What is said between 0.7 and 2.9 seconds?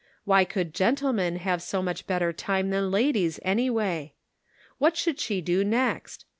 gentlemen have so much better time than